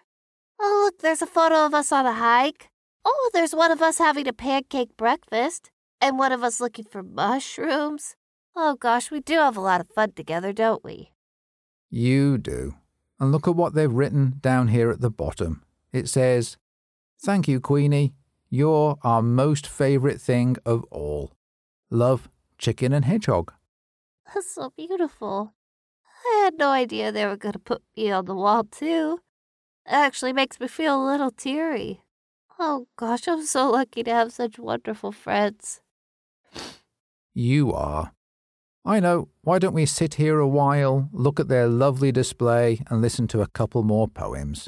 Oh, 0.60 0.82
look, 0.86 1.02
there's 1.02 1.22
a 1.22 1.28
photo 1.28 1.66
of 1.66 1.74
us 1.74 1.92
on 1.92 2.06
a 2.06 2.14
hike. 2.14 2.70
Oh, 3.06 3.30
there's 3.34 3.56
one 3.56 3.72
of 3.72 3.82
us 3.82 3.98
having 3.98 4.28
a 4.28 4.34
pancake 4.34 4.98
breakfast, 4.98 5.72
and 6.02 6.18
one 6.18 6.32
of 6.32 6.44
us 6.44 6.60
looking 6.60 6.86
for 6.86 7.02
mushrooms. 7.02 8.16
Oh 8.56 8.76
gosh, 8.76 9.10
we 9.10 9.22
do 9.22 9.36
have 9.36 9.56
a 9.56 9.62
lot 9.62 9.80
of 9.80 9.88
fun 9.88 10.12
together, 10.12 10.52
don't 10.52 10.84
we? 10.84 11.12
You 11.90 12.38
do. 12.38 12.76
And 13.20 13.32
look 13.32 13.48
at 13.48 13.56
what 13.56 13.74
they've 13.74 13.92
written 13.92 14.36
down 14.42 14.70
here 14.70 14.90
at 14.90 15.02
the 15.02 15.10
bottom. 15.10 15.64
It 15.92 16.08
says, 16.08 16.58
Thank 17.22 17.48
you, 17.48 17.60
Queenie. 17.60 18.14
You're 18.50 18.98
our 19.04 19.22
most 19.22 19.68
favourite 19.68 20.22
thing 20.22 20.56
of 20.66 20.84
all. 20.86 21.34
Love, 21.90 22.30
Chicken 22.58 22.94
and 22.94 23.06
Hedgehog. 23.06 23.54
That's 24.34 24.56
so 24.56 24.72
beautiful. 24.76 25.54
I 26.26 26.42
had 26.46 26.58
no 26.58 26.70
idea 26.70 27.12
they 27.12 27.26
were 27.26 27.38
going 27.38 27.54
to 27.54 27.60
put 27.60 27.82
me 27.98 28.12
on 28.12 28.26
the 28.26 28.36
wall, 28.36 28.64
too. 28.64 29.20
It 29.86 29.94
actually 29.94 30.34
makes 30.34 30.60
me 30.60 30.68
feel 30.68 31.04
a 31.04 31.10
little 31.12 31.32
teary. 31.32 32.02
Oh 32.60 32.88
gosh, 32.98 33.28
I'm 33.28 33.46
so 33.46 33.72
lucky 33.72 34.04
to 34.04 34.12
have 34.12 34.34
such 34.34 34.60
wonderful 34.60 35.12
friends. 35.12 35.82
You 37.34 37.74
are. 37.74 38.12
I 38.90 39.00
know. 39.00 39.30
Why 39.44 39.60
don't 39.60 39.76
we 39.76 39.86
sit 39.86 40.16
here 40.16 40.40
a 40.40 40.48
while, 40.48 41.10
look 41.14 41.40
at 41.40 41.48
their 41.48 41.68
lovely 41.68 42.12
display, 42.12 42.82
and 42.90 43.04
listen 43.04 43.28
to 43.28 43.44
a 43.44 43.48
couple 43.48 43.84
more 43.84 44.08
poems? 44.08 44.68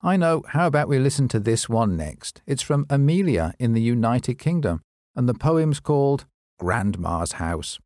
I 0.00 0.16
know. 0.16 0.44
How 0.50 0.68
about 0.68 0.86
we 0.86 1.00
listen 1.00 1.26
to 1.30 1.40
this 1.40 1.68
one 1.68 1.96
next? 1.96 2.42
It's 2.46 2.62
from 2.62 2.86
Amelia 2.88 3.54
in 3.58 3.72
the 3.72 3.82
United 3.82 4.38
Kingdom, 4.38 4.82
and 5.16 5.28
the 5.28 5.34
poem's 5.34 5.80
called 5.80 6.26
Grandma's 6.60 7.32
House. 7.32 7.80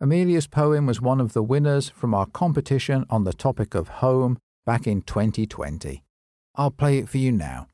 Amelia's 0.00 0.46
poem 0.46 0.86
was 0.86 1.00
one 1.00 1.20
of 1.20 1.32
the 1.32 1.42
winners 1.42 1.88
from 1.88 2.14
our 2.14 2.26
competition 2.26 3.04
on 3.10 3.24
the 3.24 3.32
topic 3.32 3.74
of 3.74 3.88
home 3.88 4.38
back 4.64 4.86
in 4.86 5.02
2020. 5.02 6.04
I'll 6.54 6.70
play 6.70 6.98
it 6.98 7.08
for 7.08 7.18
you 7.18 7.32
now. 7.32 7.66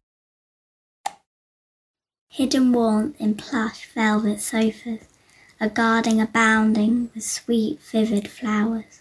Hidden 2.30 2.72
warmth 2.72 3.20
in 3.20 3.34
plush 3.34 3.86
velvet 3.94 4.40
sofas, 4.40 5.00
a 5.58 5.68
garden 5.68 6.20
abounding 6.20 7.10
with 7.14 7.24
sweet, 7.24 7.80
vivid 7.80 8.28
flowers, 8.28 9.00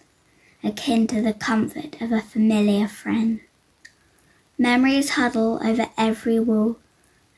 akin 0.63 1.05
to 1.07 1.21
the 1.21 1.33
comfort 1.33 2.01
of 2.01 2.12
a 2.12 2.21
familiar 2.21 2.88
friend. 2.88 3.41
Memories 4.57 5.12
huddle 5.12 5.59
over 5.62 5.88
every 5.97 6.39
wall. 6.39 6.77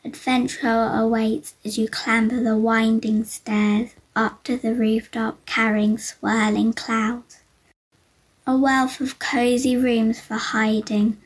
Adventure 0.06 0.92
awaits 0.94 1.56
as 1.66 1.78
you 1.78 1.88
clamber 1.88 2.42
the 2.42 2.56
winding 2.56 3.24
stairs 3.24 3.90
up 4.16 4.44
to 4.44 4.56
the 4.56 4.74
rooftop 4.74 5.44
carrying 5.46 5.98
swirling 5.98 6.74
clouds. 6.74 7.40
A 8.46 8.56
wealth 8.56 9.02
of 9.02 9.20
cozy 9.20 9.76
rooms 9.76 10.20
for 10.20 10.36
hiding. 10.36 11.18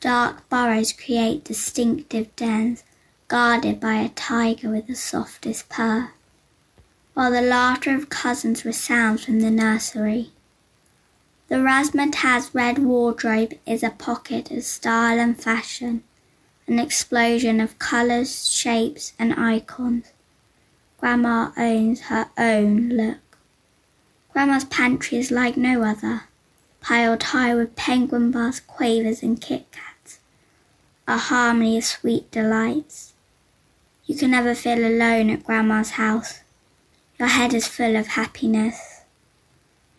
Dark 0.00 0.48
burrows 0.48 0.92
create 0.92 1.44
distinctive 1.44 2.34
dens 2.36 2.84
guarded 3.28 3.80
by 3.80 3.94
a 3.94 4.08
tiger 4.10 4.70
with 4.70 4.86
the 4.86 4.94
softest 4.94 5.68
purr, 5.68 6.12
while 7.16 7.30
the 7.30 7.40
laughter 7.40 7.94
of 7.94 8.10
cousins 8.10 8.66
resounds 8.66 9.24
from 9.24 9.40
the 9.40 9.50
nursery. 9.50 10.28
The 11.48 11.54
razzmatazz 11.54 12.50
red 12.52 12.78
wardrobe 12.78 13.54
is 13.64 13.82
a 13.82 13.88
pocket 13.88 14.50
of 14.50 14.64
style 14.64 15.18
and 15.18 15.34
fashion, 15.34 16.02
an 16.66 16.78
explosion 16.78 17.58
of 17.58 17.78
colours, 17.78 18.52
shapes, 18.52 19.14
and 19.18 19.32
icons. 19.32 20.04
Grandma 21.00 21.52
owns 21.56 22.00
her 22.12 22.28
own 22.36 22.90
look. 22.90 23.38
Grandma's 24.34 24.66
pantry 24.66 25.16
is 25.16 25.30
like 25.30 25.56
no 25.56 25.84
other, 25.84 26.24
piled 26.82 27.22
high 27.22 27.54
with 27.54 27.76
penguin 27.76 28.30
bars, 28.30 28.60
quavers, 28.60 29.22
and 29.22 29.40
Kit 29.40 29.64
Kats, 29.72 30.18
a 31.08 31.16
harmony 31.16 31.78
of 31.78 31.84
sweet 31.84 32.30
delights. 32.30 33.14
You 34.04 34.16
can 34.16 34.32
never 34.32 34.54
feel 34.54 34.86
alone 34.86 35.30
at 35.30 35.44
Grandma's 35.44 35.92
house. 35.92 36.40
Your 37.18 37.28
head 37.28 37.54
is 37.54 37.66
full 37.66 37.96
of 37.96 38.08
happiness. 38.08 39.00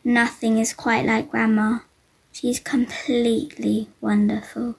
Nothing 0.03 0.59
is 0.59 0.73
quite 0.73 1.05
like 1.05 1.31
Grandma. 1.31 1.79
She's 2.31 2.59
completely 2.59 3.87
wonderful. 3.99 4.75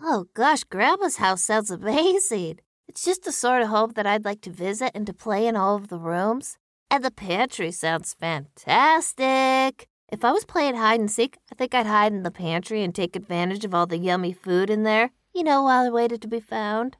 Oh 0.00 0.26
gosh, 0.34 0.62
Grandma's 0.62 1.16
house 1.16 1.42
sounds 1.42 1.70
amazing. 1.72 2.60
It's 2.86 3.04
just 3.04 3.24
the 3.24 3.32
sort 3.32 3.62
of 3.62 3.68
home 3.68 3.92
that 3.96 4.06
I'd 4.06 4.24
like 4.24 4.42
to 4.42 4.50
visit 4.50 4.92
and 4.94 5.06
to 5.06 5.12
play 5.12 5.48
in 5.48 5.56
all 5.56 5.74
of 5.74 5.88
the 5.88 5.98
rooms. 5.98 6.56
And 6.88 7.02
the 7.02 7.10
pantry 7.10 7.72
sounds 7.72 8.14
fantastic. 8.14 9.88
If 10.12 10.24
I 10.24 10.30
was 10.30 10.44
playing 10.44 10.76
hide 10.76 11.00
and 11.00 11.10
seek, 11.10 11.38
I 11.50 11.56
think 11.56 11.74
I'd 11.74 11.86
hide 11.86 12.12
in 12.12 12.22
the 12.22 12.30
pantry 12.30 12.84
and 12.84 12.94
take 12.94 13.16
advantage 13.16 13.64
of 13.64 13.74
all 13.74 13.86
the 13.86 13.98
yummy 13.98 14.32
food 14.32 14.70
in 14.70 14.84
there, 14.84 15.10
you 15.34 15.42
know, 15.42 15.64
while 15.64 15.86
I 15.86 15.90
waited 15.90 16.22
to 16.22 16.28
be 16.28 16.38
found. 16.38 16.96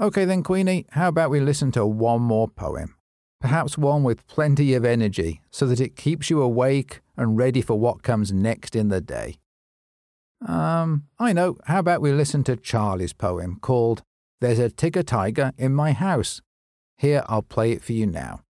Okay, 0.00 0.24
then, 0.24 0.42
Queenie, 0.42 0.86
how 0.90 1.08
about 1.08 1.30
we 1.30 1.38
listen 1.38 1.70
to 1.72 1.86
one 1.86 2.20
more 2.20 2.48
poem? 2.48 2.96
Perhaps 3.40 3.78
one 3.78 4.02
with 4.02 4.26
plenty 4.26 4.74
of 4.74 4.84
energy 4.84 5.40
so 5.50 5.66
that 5.66 5.80
it 5.80 5.94
keeps 5.94 6.30
you 6.30 6.42
awake 6.42 7.00
and 7.16 7.36
ready 7.36 7.60
for 7.60 7.78
what 7.78 8.02
comes 8.02 8.32
next 8.32 8.74
in 8.74 8.88
the 8.88 9.00
day. 9.00 9.36
Um, 10.46 11.04
I 11.18 11.32
know. 11.32 11.58
How 11.66 11.78
about 11.78 12.00
we 12.00 12.10
listen 12.10 12.42
to 12.44 12.56
Charlie's 12.56 13.12
poem 13.12 13.58
called 13.60 14.02
There's 14.40 14.58
a 14.58 14.68
Tigger 14.68 15.06
Tiger 15.06 15.52
in 15.56 15.74
My 15.74 15.92
House? 15.92 16.40
Here, 16.98 17.22
I'll 17.28 17.42
play 17.42 17.72
it 17.72 17.84
for 17.84 17.92
you 17.92 18.06
now. 18.06 18.40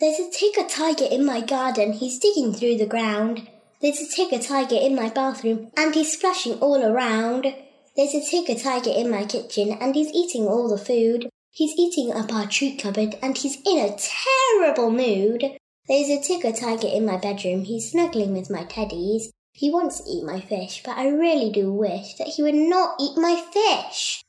There's 0.00 0.18
a 0.18 0.30
tigger 0.30 0.68
tiger 0.68 1.06
in 1.10 1.24
my 1.24 1.40
garden, 1.40 1.94
he's 1.94 2.18
digging 2.18 2.52
through 2.52 2.76
the 2.76 2.86
ground. 2.86 3.48
There's 3.80 4.00
a 4.00 4.06
tigger 4.06 4.46
tiger 4.46 4.76
in 4.76 4.94
my 4.94 5.08
bathroom, 5.08 5.70
and 5.76 5.94
he's 5.94 6.12
splashing 6.12 6.54
all 6.54 6.84
around. 6.84 7.54
There's 7.96 8.14
a 8.14 8.20
tigger 8.20 8.60
tiger 8.60 8.90
in 8.90 9.08
my 9.08 9.24
kitchen, 9.24 9.76
and 9.80 9.94
he's 9.94 10.12
eating 10.12 10.48
all 10.48 10.68
the 10.68 10.78
food. 10.78 11.28
He's 11.52 11.78
eating 11.78 12.12
up 12.12 12.32
our 12.32 12.46
treat 12.46 12.82
cupboard, 12.82 13.16
and 13.22 13.38
he's 13.38 13.58
in 13.64 13.78
a 13.78 13.96
terrible 13.96 14.90
mood. 14.90 15.44
There's 15.86 16.08
a 16.08 16.18
tigger 16.18 16.58
tiger 16.58 16.88
in 16.88 17.06
my 17.06 17.18
bedroom, 17.18 17.64
he's 17.64 17.92
snuggling 17.92 18.32
with 18.32 18.50
my 18.50 18.64
teddies. 18.64 19.30
He 19.52 19.70
wants 19.70 20.00
to 20.00 20.10
eat 20.10 20.24
my 20.24 20.40
fish, 20.40 20.82
but 20.84 20.98
I 20.98 21.06
really 21.06 21.52
do 21.52 21.72
wish 21.72 22.16
that 22.16 22.28
he 22.34 22.42
would 22.42 22.56
not 22.56 22.96
eat 22.98 23.16
my 23.16 23.40
fish. 23.52 24.24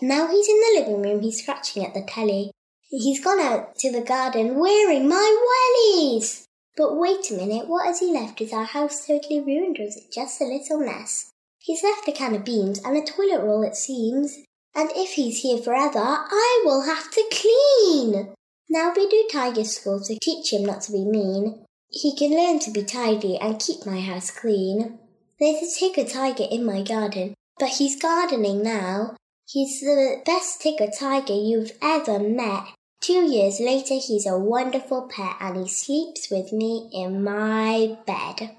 Now 0.00 0.28
he's 0.28 0.48
in 0.48 0.56
the 0.56 0.80
living 0.80 1.02
room, 1.02 1.20
he's 1.20 1.42
scratching 1.42 1.84
at 1.84 1.92
the 1.92 2.02
telly. 2.08 2.52
He's 2.88 3.22
gone 3.22 3.40
out 3.40 3.76
to 3.80 3.92
the 3.92 4.00
garden 4.00 4.58
wearing 4.58 5.06
my 5.06 5.46
wellies. 5.50 6.44
But 6.74 6.96
wait 6.96 7.30
a 7.30 7.34
minute, 7.34 7.68
what 7.68 7.84
has 7.84 8.00
he 8.00 8.10
left? 8.10 8.40
Is 8.40 8.54
our 8.54 8.64
house 8.64 9.06
totally 9.06 9.40
ruined 9.40 9.78
or 9.78 9.82
is 9.82 9.96
it 9.96 10.10
just 10.10 10.40
a 10.40 10.44
little 10.44 10.78
mess? 10.78 11.30
He's 11.60 11.82
left 11.82 12.08
a 12.08 12.12
can 12.12 12.34
of 12.34 12.44
beans 12.44 12.80
and 12.84 12.96
a 12.96 13.04
toilet 13.04 13.42
roll, 13.42 13.62
it 13.62 13.76
seems. 13.76 14.38
And 14.74 14.90
if 14.94 15.10
he's 15.10 15.42
here 15.42 15.58
forever, 15.58 15.98
I 15.98 16.62
will 16.64 16.82
have 16.82 17.10
to 17.10 17.24
clean. 17.30 18.34
Now 18.68 18.92
we 18.96 19.08
do 19.08 19.28
tiger 19.30 19.64
school 19.64 20.00
to 20.04 20.18
teach 20.18 20.52
him 20.52 20.64
not 20.64 20.80
to 20.82 20.92
be 20.92 21.04
mean. 21.04 21.64
He 21.90 22.16
can 22.16 22.30
learn 22.30 22.60
to 22.60 22.70
be 22.70 22.84
tidy 22.84 23.36
and 23.36 23.58
keep 23.58 23.84
my 23.84 24.00
house 24.00 24.30
clean. 24.30 24.98
There's 25.38 25.62
a 25.62 25.84
tigger 25.84 26.10
tiger 26.10 26.44
in 26.50 26.64
my 26.64 26.82
garden, 26.82 27.34
but 27.58 27.70
he's 27.70 28.00
gardening 28.00 28.62
now. 28.62 29.16
He's 29.46 29.80
the 29.80 30.22
best 30.24 30.62
tigger 30.62 30.96
tiger 30.96 31.34
you've 31.34 31.72
ever 31.82 32.20
met. 32.20 32.64
Two 33.00 33.24
years 33.30 33.58
later, 33.58 33.94
he's 33.94 34.26
a 34.26 34.38
wonderful 34.38 35.08
pet 35.14 35.36
and 35.40 35.56
he 35.56 35.68
sleeps 35.68 36.30
with 36.30 36.52
me 36.52 36.88
in 36.92 37.24
my 37.24 37.98
bed. 38.06 38.56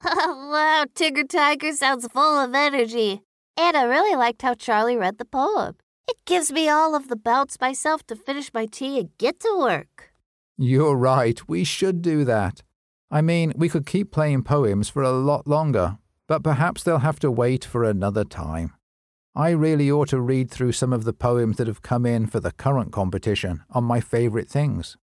wow, 0.04 0.84
Tigger 0.94 1.28
Tiger 1.28 1.72
sounds 1.72 2.06
full 2.06 2.38
of 2.38 2.54
energy. 2.54 3.22
And 3.56 3.76
I 3.76 3.82
really 3.82 4.14
liked 4.14 4.42
how 4.42 4.54
Charlie 4.54 4.96
read 4.96 5.18
the 5.18 5.24
poem. 5.24 5.74
It 6.06 6.16
gives 6.24 6.52
me 6.52 6.68
all 6.68 6.94
of 6.94 7.08
the 7.08 7.16
bounce 7.16 7.60
myself 7.60 8.06
to 8.06 8.16
finish 8.16 8.54
my 8.54 8.66
tea 8.66 9.00
and 9.00 9.10
get 9.18 9.40
to 9.40 9.56
work. 9.58 10.12
You're 10.56 10.96
right, 10.96 11.40
we 11.48 11.64
should 11.64 12.00
do 12.00 12.24
that. 12.24 12.62
I 13.10 13.20
mean, 13.20 13.52
we 13.56 13.68
could 13.68 13.86
keep 13.86 14.10
playing 14.12 14.44
poems 14.44 14.88
for 14.88 15.02
a 15.02 15.10
lot 15.10 15.46
longer, 15.46 15.98
but 16.26 16.44
perhaps 16.44 16.82
they'll 16.82 16.98
have 16.98 17.18
to 17.20 17.30
wait 17.30 17.64
for 17.64 17.82
another 17.84 18.24
time. 18.24 18.74
I 19.34 19.50
really 19.50 19.90
ought 19.90 20.08
to 20.08 20.20
read 20.20 20.50
through 20.50 20.72
some 20.72 20.92
of 20.92 21.04
the 21.04 21.12
poems 21.12 21.56
that 21.56 21.66
have 21.66 21.82
come 21.82 22.06
in 22.06 22.26
for 22.26 22.40
the 22.40 22.52
current 22.52 22.92
competition 22.92 23.62
on 23.70 23.84
my 23.84 24.00
favourite 24.00 24.48
things. 24.48 24.96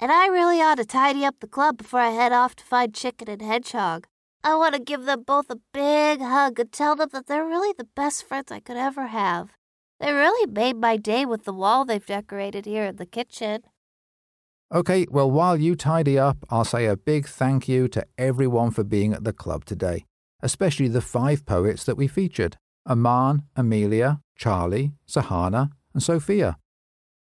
And 0.00 0.12
I 0.12 0.26
really 0.28 0.60
ought 0.60 0.76
to 0.76 0.84
tidy 0.84 1.24
up 1.24 1.36
the 1.40 1.46
club 1.46 1.78
before 1.78 2.00
I 2.00 2.10
head 2.10 2.32
off 2.32 2.54
to 2.56 2.64
find 2.64 2.94
Chicken 2.94 3.28
and 3.28 3.42
Hedgehog. 3.42 4.06
I 4.48 4.54
want 4.54 4.74
to 4.74 4.80
give 4.80 5.04
them 5.04 5.24
both 5.24 5.50
a 5.50 5.58
big 5.74 6.22
hug 6.22 6.58
and 6.58 6.72
tell 6.72 6.96
them 6.96 7.10
that 7.12 7.26
they're 7.26 7.44
really 7.44 7.74
the 7.76 7.84
best 7.84 8.26
friends 8.26 8.50
I 8.50 8.60
could 8.60 8.78
ever 8.78 9.08
have. 9.08 9.50
They 10.00 10.10
really 10.10 10.50
made 10.50 10.78
my 10.78 10.96
day 10.96 11.26
with 11.26 11.44
the 11.44 11.52
wall 11.52 11.84
they've 11.84 12.06
decorated 12.06 12.64
here 12.64 12.86
in 12.86 12.96
the 12.96 13.04
kitchen. 13.04 13.64
Okay, 14.74 15.06
well, 15.10 15.30
while 15.30 15.58
you 15.58 15.76
tidy 15.76 16.18
up, 16.18 16.38
I'll 16.48 16.64
say 16.64 16.86
a 16.86 16.96
big 16.96 17.28
thank 17.28 17.68
you 17.68 17.88
to 17.88 18.06
everyone 18.16 18.70
for 18.70 18.84
being 18.84 19.12
at 19.12 19.24
the 19.24 19.34
club 19.34 19.66
today, 19.66 20.06
especially 20.42 20.88
the 20.88 21.02
five 21.02 21.44
poets 21.44 21.84
that 21.84 21.98
we 21.98 22.06
featured 22.06 22.56
Aman, 22.86 23.42
Amelia, 23.54 24.22
Charlie, 24.34 24.94
Sahana, 25.06 25.72
and 25.92 26.02
Sophia. 26.02 26.56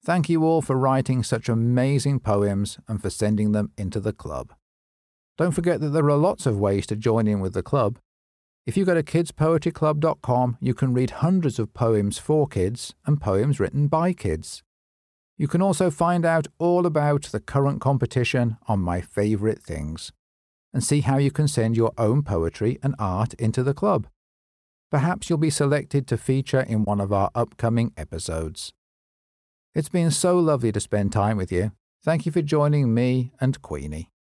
Thank 0.03 0.29
you 0.29 0.43
all 0.45 0.63
for 0.63 0.75
writing 0.75 1.21
such 1.21 1.47
amazing 1.47 2.21
poems 2.21 2.79
and 2.87 2.99
for 2.99 3.11
sending 3.11 3.51
them 3.51 3.71
into 3.77 3.99
the 3.99 4.13
club. 4.13 4.51
Don't 5.37 5.51
forget 5.51 5.79
that 5.81 5.89
there 5.89 6.09
are 6.09 6.17
lots 6.17 6.45
of 6.45 6.59
ways 6.59 6.85
to 6.87 6.95
join 6.95 7.27
in 7.27 7.39
with 7.39 7.53
the 7.53 7.63
club. 7.63 7.97
If 8.65 8.77
you 8.77 8.85
go 8.85 8.93
to 8.93 9.03
kidspoetryclub.com, 9.03 10.57
you 10.61 10.73
can 10.73 10.93
read 10.93 11.09
hundreds 11.09 11.59
of 11.59 11.73
poems 11.73 12.17
for 12.17 12.47
kids 12.47 12.93
and 13.05 13.19
poems 13.19 13.59
written 13.59 13.87
by 13.87 14.13
kids. 14.13 14.63
You 15.37 15.47
can 15.47 15.61
also 15.61 15.89
find 15.89 16.25
out 16.25 16.47
all 16.59 16.85
about 16.85 17.23
the 17.23 17.39
current 17.39 17.81
competition 17.81 18.57
on 18.67 18.79
My 18.79 19.01
Favourite 19.01 19.61
Things 19.61 20.11
and 20.73 20.83
see 20.83 21.01
how 21.01 21.17
you 21.17 21.31
can 21.31 21.47
send 21.47 21.75
your 21.75 21.91
own 21.97 22.23
poetry 22.23 22.79
and 22.81 22.95
art 22.97 23.33
into 23.35 23.63
the 23.63 23.73
club. 23.73 24.07
Perhaps 24.91 25.29
you'll 25.29 25.39
be 25.39 25.49
selected 25.49 26.07
to 26.07 26.17
feature 26.17 26.61
in 26.61 26.85
one 26.85 27.01
of 27.01 27.11
our 27.11 27.31
upcoming 27.35 27.91
episodes. 27.97 28.71
It's 29.75 29.89
been 29.89 30.11
so 30.11 30.37
lovely 30.37 30.71
to 30.71 30.79
spend 30.79 31.11
time 31.11 31.35
with 31.35 31.51
you. 31.51 31.71
Thank 32.03 32.25
you 32.25 32.31
for 32.31 32.41
joining 32.41 32.93
me 32.93 33.31
and 33.41 33.61
Queenie. 33.61 34.12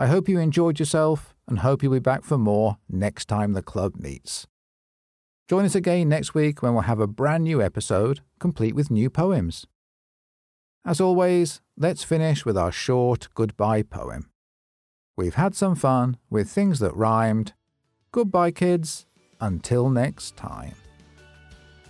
I 0.00 0.06
hope 0.06 0.30
you 0.30 0.38
enjoyed 0.38 0.78
yourself 0.78 1.34
and 1.46 1.58
hope 1.58 1.82
you'll 1.82 1.92
be 1.92 1.98
back 1.98 2.24
for 2.24 2.38
more 2.38 2.78
next 2.88 3.26
time 3.26 3.52
the 3.52 3.60
club 3.60 3.96
meets. 3.96 4.46
Join 5.46 5.66
us 5.66 5.74
again 5.74 6.08
next 6.08 6.32
week 6.32 6.62
when 6.62 6.72
we'll 6.72 6.84
have 6.84 7.00
a 7.00 7.06
brand 7.06 7.44
new 7.44 7.60
episode 7.60 8.20
complete 8.38 8.74
with 8.74 8.90
new 8.90 9.10
poems. 9.10 9.66
As 10.86 11.02
always, 11.02 11.60
let's 11.76 12.02
finish 12.02 12.46
with 12.46 12.56
our 12.56 12.72
short 12.72 13.28
goodbye 13.34 13.82
poem. 13.82 14.30
We've 15.18 15.34
had 15.34 15.54
some 15.54 15.74
fun 15.74 16.16
with 16.30 16.48
things 16.48 16.78
that 16.78 16.96
rhymed. 16.96 17.52
Goodbye, 18.10 18.52
kids. 18.52 19.04
Until 19.38 19.90
next 19.90 20.34
time. 20.34 20.76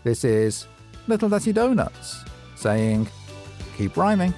This 0.02 0.24
is 0.24 0.66
Little 1.06 1.28
Dirty 1.28 1.52
Donuts 1.52 2.24
saying, 2.56 3.06
keep 3.76 3.96
rhyming. 3.96 4.34